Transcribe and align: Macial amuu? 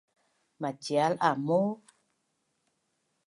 Macial 0.61 1.13
amuu? 1.29 1.69